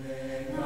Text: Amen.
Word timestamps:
Amen. 0.00 0.57